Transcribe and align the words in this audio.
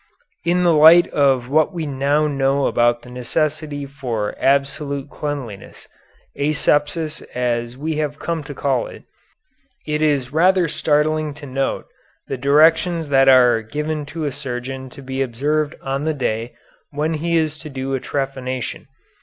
In 0.43 0.63
the 0.63 0.73
light 0.73 1.07
of 1.09 1.47
what 1.47 1.71
we 1.75 1.85
now 1.85 2.25
know 2.25 2.65
about 2.65 3.03
the 3.03 3.11
necessity 3.11 3.85
for 3.85 4.33
absolute 4.39 5.11
cleanliness, 5.11 5.87
asepsis 6.35 7.21
as 7.35 7.77
we 7.77 7.97
have 7.97 8.17
come 8.17 8.43
to 8.45 8.55
call 8.55 8.87
it, 8.87 9.03
it 9.85 10.01
is 10.01 10.33
rather 10.33 10.67
startling 10.67 11.35
to 11.35 11.45
note 11.45 11.85
the 12.27 12.35
directions 12.35 13.09
that 13.09 13.29
are 13.29 13.61
given 13.61 14.07
to 14.07 14.25
a 14.25 14.31
surgeon 14.31 14.89
to 14.89 15.03
be 15.03 15.21
observed 15.21 15.75
on 15.83 16.05
the 16.05 16.15
day 16.15 16.55
when 16.89 17.13
he 17.13 17.37
is 17.37 17.59
to 17.59 17.69
do 17.69 17.93
a 17.93 17.99
trepanation. 17.99 18.87